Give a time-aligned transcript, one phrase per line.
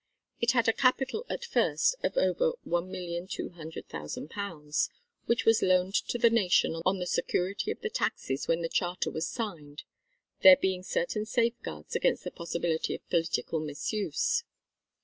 [0.39, 4.89] It had a capital at first of over £1,200,000,
[5.27, 9.11] which was loaned to the nation on the security of the taxes when the Charter
[9.11, 9.83] was signed,
[10.41, 14.43] there being certain safeguards against the possibility of political misuse.